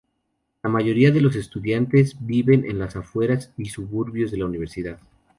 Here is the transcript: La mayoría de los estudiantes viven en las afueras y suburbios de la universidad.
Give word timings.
La 0.63 0.69
mayoría 0.71 1.11
de 1.11 1.21
los 1.21 1.35
estudiantes 1.35 2.15
viven 2.25 2.65
en 2.65 2.79
las 2.79 2.95
afueras 2.95 3.53
y 3.55 3.65
suburbios 3.67 4.31
de 4.31 4.37
la 4.39 4.45
universidad. 4.45 4.99